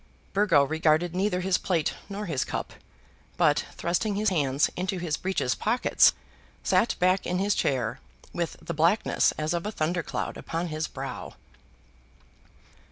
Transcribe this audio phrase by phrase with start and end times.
[0.33, 2.73] Burgo regarded neither his plate nor his cup,
[3.37, 6.13] but thrusting his hands into his breeches pockets,
[6.63, 7.99] sat back in his chair
[8.33, 11.35] with the blackness as of a thunder cloud upon his brow.